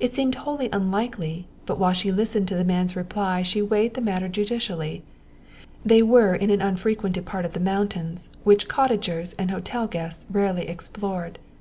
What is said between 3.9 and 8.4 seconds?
the matter judicially. They were in an unfrequented part of the mountains,